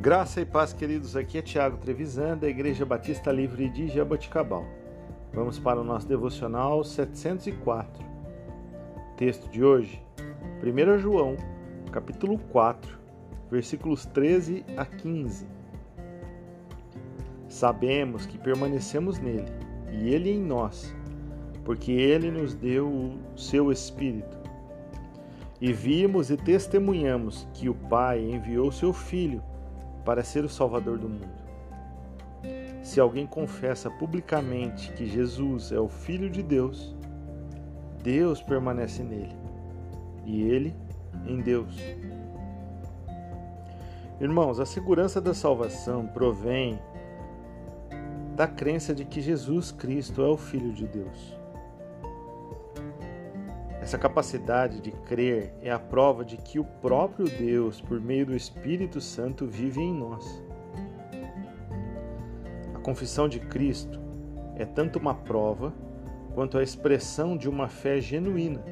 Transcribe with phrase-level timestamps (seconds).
[0.00, 1.14] Graça e paz, queridos.
[1.14, 4.64] Aqui é Tiago Trevisan, da Igreja Batista Livre de Jaboticabal.
[5.30, 8.02] Vamos para o nosso devocional 704.
[9.18, 10.02] Texto de hoje,
[10.62, 11.36] 1 João,
[11.92, 12.98] capítulo 4,
[13.50, 15.46] versículos 13 a 15.
[17.46, 19.52] Sabemos que permanecemos nele
[19.92, 20.96] e ele em nós,
[21.62, 24.38] porque ele nos deu o seu Espírito.
[25.60, 29.42] E vimos e testemunhamos que o Pai enviou seu Filho
[30.04, 31.50] para ser o Salvador do mundo.
[32.82, 36.94] Se alguém confessa publicamente que Jesus é o Filho de Deus,
[38.02, 39.36] Deus permanece nele
[40.24, 40.74] e ele
[41.26, 41.76] em Deus.
[44.20, 46.78] Irmãos, a segurança da salvação provém
[48.36, 51.39] da crença de que Jesus Cristo é o Filho de Deus.
[53.90, 58.36] Essa capacidade de crer é a prova de que o próprio Deus, por meio do
[58.36, 60.40] Espírito Santo, vive em nós.
[62.72, 63.98] A confissão de Cristo
[64.54, 65.74] é tanto uma prova
[66.36, 68.62] quanto a expressão de uma fé genuína.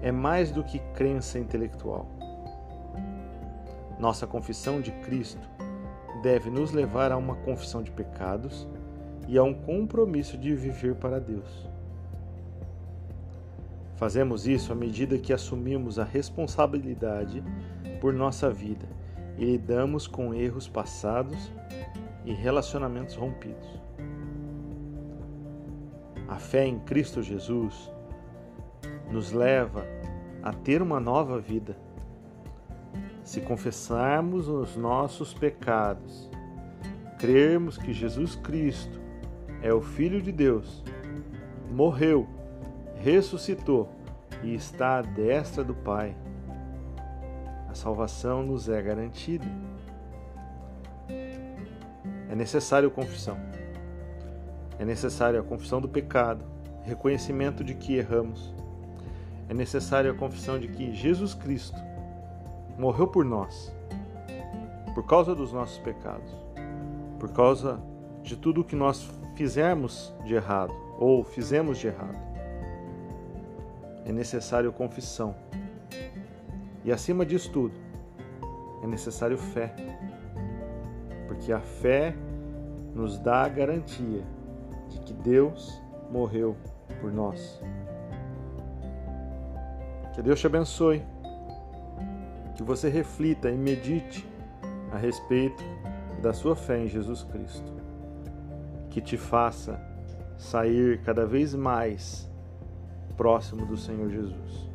[0.00, 2.08] É mais do que crença intelectual.
[3.98, 5.46] Nossa confissão de Cristo
[6.22, 8.66] deve nos levar a uma confissão de pecados
[9.28, 11.70] e a um compromisso de viver para Deus.
[14.02, 17.40] Fazemos isso à medida que assumimos a responsabilidade
[18.00, 18.88] por nossa vida
[19.38, 21.52] e lidamos com erros passados
[22.24, 23.80] e relacionamentos rompidos.
[26.26, 27.92] A fé em Cristo Jesus
[29.08, 29.86] nos leva
[30.42, 31.76] a ter uma nova vida.
[33.22, 36.28] Se confessarmos os nossos pecados,
[37.20, 39.00] crermos que Jesus Cristo
[39.62, 40.82] é o Filho de Deus,
[41.70, 42.41] morreu
[43.02, 43.88] ressuscitou
[44.44, 46.14] e está à destra do Pai.
[47.68, 49.46] A salvação nos é garantida.
[52.28, 53.36] É necessário confissão.
[54.78, 56.44] É necessário a confissão do pecado,
[56.84, 58.54] reconhecimento de que erramos.
[59.48, 61.78] É necessário a confissão de que Jesus Cristo
[62.78, 63.74] morreu por nós,
[64.94, 66.32] por causa dos nossos pecados,
[67.18, 67.80] por causa
[68.22, 72.31] de tudo o que nós fizemos de errado ou fizemos de errado
[74.04, 75.34] é necessário confissão.
[76.84, 77.74] E acima disso tudo,
[78.82, 79.74] é necessário fé.
[81.28, 82.14] Porque a fé
[82.94, 84.22] nos dá a garantia
[84.88, 85.80] de que Deus
[86.10, 86.56] morreu
[87.00, 87.60] por nós.
[90.14, 91.02] Que Deus te abençoe.
[92.54, 94.28] Que você reflita e medite
[94.92, 95.62] a respeito
[96.20, 97.72] da sua fé em Jesus Cristo.
[98.90, 99.80] Que te faça
[100.36, 102.30] sair cada vez mais
[103.16, 104.70] próximo do Senhor Jesus.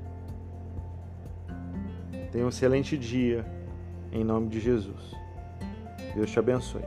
[2.32, 3.46] Tenha um excelente dia,
[4.12, 5.16] em nome de Jesus.
[6.16, 6.84] Deus te abençoe.